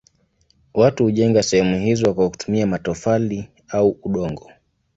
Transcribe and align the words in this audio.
Watu 0.73 1.03
hujenga 1.03 1.43
sehemu 1.43 1.79
hizo 1.79 2.13
kwa 2.13 2.29
kutumia 2.29 2.67
matofali 2.67 3.49
au 3.69 3.97
udongo. 4.03 4.49